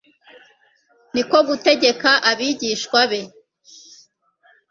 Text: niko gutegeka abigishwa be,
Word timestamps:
niko 1.13 1.37
gutegeka 1.47 2.11
abigishwa 2.29 3.01
be, 3.11 3.21